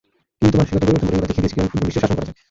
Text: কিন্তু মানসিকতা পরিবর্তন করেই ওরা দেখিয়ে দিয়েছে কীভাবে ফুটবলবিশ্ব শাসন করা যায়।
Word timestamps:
কিন্তু 0.39 0.55
মানসিকতা 0.57 0.79
পরিবর্তন 0.83 1.07
করেই 1.07 1.17
ওরা 1.19 1.27
দেখিয়ে 1.29 1.43
দিয়েছে 1.43 1.53
কীভাবে 1.55 1.71
ফুটবলবিশ্ব 1.71 1.99
শাসন 2.03 2.15
করা 2.17 2.25
যায়। 2.27 2.37